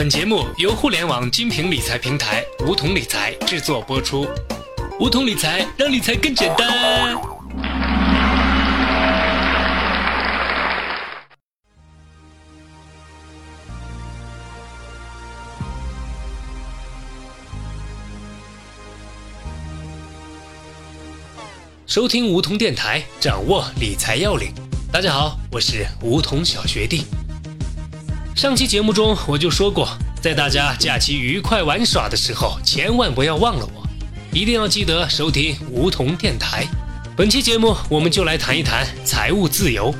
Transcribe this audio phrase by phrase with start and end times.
[0.00, 4.26] 本节目由互联网金品理财平台梧桐理财制作播出。
[4.98, 7.20] 梧桐理财让理财更简单。
[21.86, 24.50] 收听梧桐电台，掌握理财要领。
[24.90, 27.04] 大家好，我是梧桐小学弟。
[28.34, 29.88] 上期节目中我就说过，
[30.22, 33.86] 在大家假期愉快玩耍的时候，千万不要忘了我，
[34.32, 36.66] 一定要记得收听梧桐电台。
[37.16, 39.94] 本期节目我们就来谈一谈财务自由。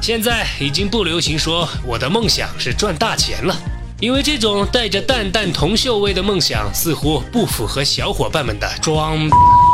[0.00, 3.56] 现在已经不流行说我的梦想是赚大钱了，
[3.98, 9.18] 因为这种带着淡淡铜锈味的梦想似乎不符合小伙伴们的装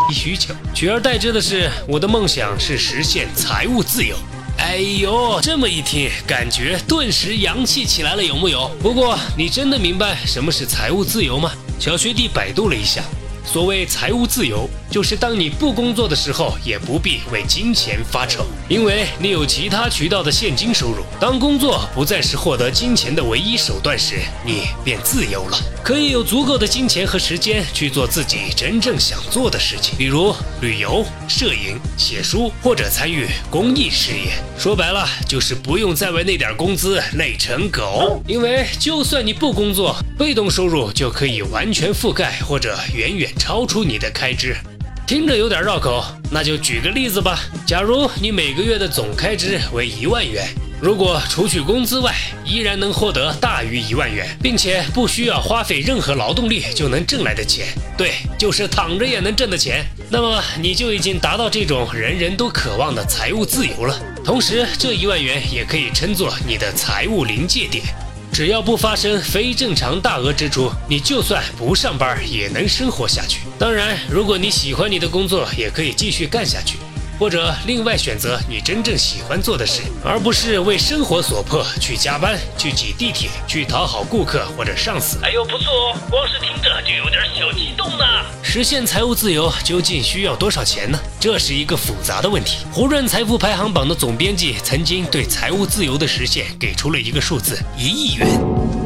[0.09, 4.17] 逼需求，取而代之的是我的梦想是实现财务自由。
[4.63, 8.71] 哎呦，这么一听，感觉顿时洋气起来了，有木有？
[8.81, 11.51] 不过，你真的明白什么是财务自由吗？
[11.81, 13.03] 小学弟百度了一下。
[13.45, 21.05] 所谓财务自由，就是当你不工作的时候，也不必为金钱发愁，因为你有其他渠道的现金收入。
[21.21, 34.33] 当工作不再是获得金钱的唯一手段时，你便自由了，可以有足够的金钱和时间去做自己真正想做的事情，比如旅游、摄影、写书或者参与公益事业。
[34.59, 44.57] 说白了，就是不用再为那点工资累成狗，因为就算你不工作，被动收入就可以完全覆盖或者远远超出你的开支，
[45.07, 47.39] 听着有点绕口，那就举个例子吧。
[47.67, 50.49] 假如你每个月的总开支为一万元，
[50.81, 57.67] 如果除去工资外，依然能获得大于一万元，并且不需要花费任何劳动力就能挣来的钱，
[57.97, 63.99] 对，就是躺着也能挣的钱，那么你就已经达到这种人人都渴望的财务自由了。
[64.25, 67.85] 同时，这一万元也可以称作你的财务临界点。
[68.33, 73.41] 只要不发生非正常大额支出，你就算不上班也能生活下去。
[73.59, 76.79] 当然，如果你喜欢你的工作，也可以继续干下去。
[77.19, 85.19] 或者另外选择你真正喜欢做的事，而不是为生活所迫去加班、去挤地铁、去讨好顾客或者上司。
[85.23, 88.05] 哎呦，不错哦，光是听着就有点小激动呢。
[88.55, 90.99] 实现财务自由究竟需要多少钱呢？
[91.19, 92.67] 这是一个复杂的问题。
[92.71, 98.29] 胡润财富排行榜的总编辑曾经对财务自由的实现给出了一个数字：一亿元。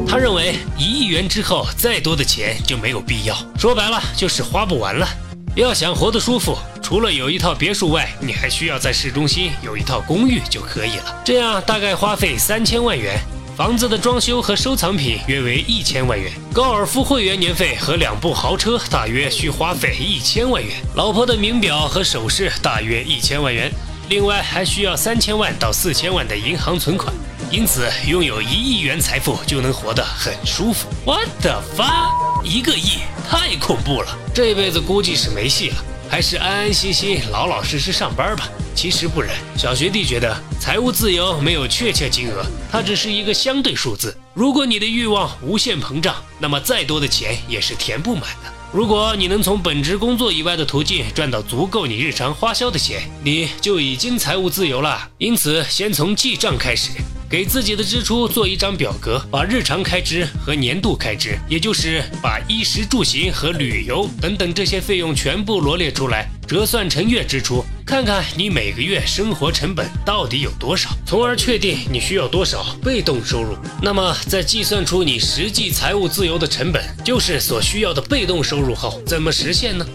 [0.07, 5.05] 他认为一亿元之后再多的钱就没有必要，说白了就是花不完了。
[5.53, 11.21] 要想活得舒服，除了有一套别墅外，你还需要在市中心有一套公寓就可以了。
[11.25, 13.19] 这样大概花费三千万元，
[13.57, 23.71] 房子的装修和收藏品约为一千万元，高尔夫会员年费和两部豪车大约需花费一千万元，老婆的名表和首饰大约一千万元，
[24.09, 27.11] 另外还需要三千万到四千万的银行存款。
[27.49, 30.87] 因此，拥有一亿元财富就能活得很舒服。
[31.03, 32.43] What the fuck？
[32.43, 35.77] 一个亿太恐怖了，这辈子估计是没戏了，
[36.09, 38.49] 还是安安心心、老老实实上班吧。
[38.73, 44.15] 其实不然，小学弟觉得财务自由没有确切金额，它只是一个相对数字。
[44.33, 48.53] 如果你的欲望无限膨胀，那么再多的钱也是填不满的。
[48.71, 55.09] 如果你能从本职工作以外的途径赚到足够你日常花销的钱，你就已经财务自由了。
[55.17, 56.91] 因此，先从记账开始。
[57.29, 73.57] 给自己的支出做一张表格，把日常开支和年度开支，也就是把衣食住行和旅游等等这些费用全部罗列出来，折算成月支出，看看你每个月生活成本到底有多少，从而确定你需要多少被动收入。
[73.81, 79.85] 那么，在计算出你实际财务自由的成本，就是所需要的被动收入后，怎么实现呢？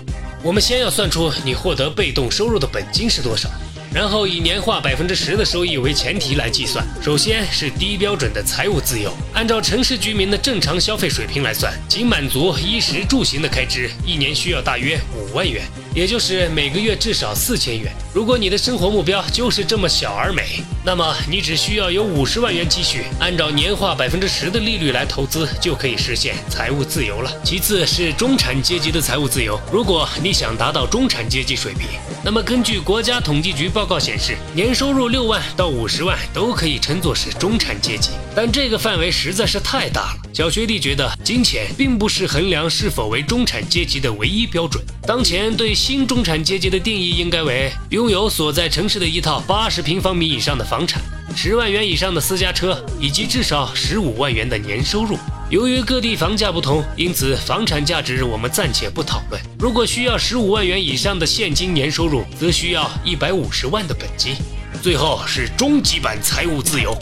[0.44, 3.48] 我们先要算出你获得被动收入的本金是多少。
[3.94, 6.82] 然后以年化百分之十的收益为前提来计算。
[7.02, 15.62] 首先是低标准的财务自由，按照城市居民的正常消费水平来算，仅满足衣食住行的开支，一年需要大约五万元，
[15.94, 17.92] 也就是每个月至少四千元。
[18.14, 27.30] 如果你的生活目标就是这么小而美，那么你只需要有五十万元积蓄，按照年化百分之十的利率来投资，就可以实现财务自由了。
[27.44, 31.86] 其次是中产阶级的财务自由，如果你想达到中产阶级水平，
[32.24, 33.81] 那么根据国家统计局报。
[33.82, 40.20] 报告显示，年收入六万到五十万都可以称作是中产阶级，但这个范围实在是太大了。
[40.32, 44.80] 小学弟觉得，金钱并不是衡量是否为中产阶级的唯一标准。
[45.04, 51.02] 当前对新中产阶级的定义应该为拥有所在城市的一套八十平方米以上的房产。
[51.34, 55.18] 十万元以上的私家车，以及至少十五万元的年收入。
[55.52, 59.38] 由于各地房价不同，因此房产价值我们暂且不讨论。
[59.58, 64.34] 如果需要十五万元以上的现金年收入，则需要一百五十万的本金。
[64.80, 66.96] 最后是终极版财务自由。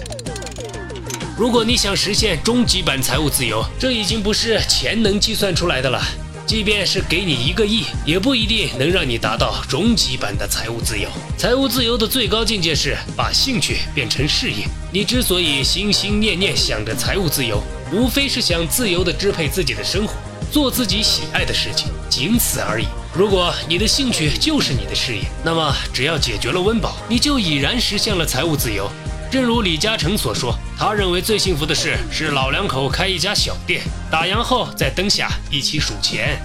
[1.38, 6.02] 如果你想实现终极版财务自由，这已经不是钱能计算出来的了。
[6.47, 11.09] 即便是给你一个亿，也不一定能让你达到终极版的财务自由。
[11.39, 14.67] 财务自由的最高境界是把兴趣变成事业。
[14.93, 20.15] 你之所以心心念念想着财务自由，无非是想自由地支配自己的生活，
[20.51, 22.87] 做自己喜爱的事情，仅此而已。
[23.15, 28.91] 如果你的兴趣就是你的事业，那么只要解决了温饱，你就已然实现了财务自由。
[29.31, 33.81] 正如李嘉诚所说，他认为最幸福的事是老两口开一家小店，
[34.11, 36.37] 打烊后在灯下一起数钱。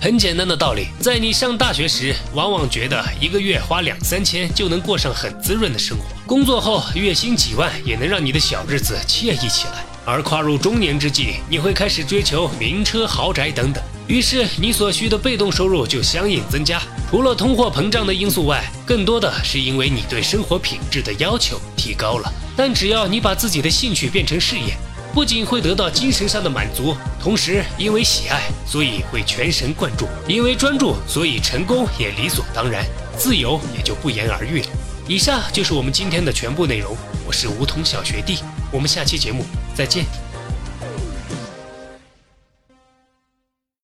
[0.00, 9.84] 很简单的道理，在你上大学时，往往觉得一个月花两三千就能过上很滋润的生活；工作后，月薪几万也能让你的小日子惬意起来。
[10.04, 16.82] 而跨入中年之际，你会开始追求名车、豪宅等等，于是你所需的被动收入就相应增加。
[17.08, 22.30] 除了通货膨胀的因素外，更多的是因为你对生活品质的要求提高了。
[22.56, 24.76] 但只要你把自己的兴趣变成事业，
[25.14, 32.84] 不仅会得到精神上的满足，同时因为喜爱，所以会全神贯注；因为专注，所以成功也理所当然，
[33.16, 34.68] 自由也就不言而喻了。
[35.06, 38.40] 以上就是我们今天的全部内容，我是梧桐小学弟，
[38.72, 40.04] 我们下期节目再见。